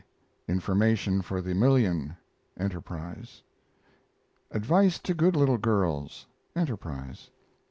[0.47, 2.17] INFORMATION FOR THE MILLION
[2.57, 3.43] Enterprise.
[4.49, 7.29] ADVICE TO GOOD LITTLE GIRLS Enterprise.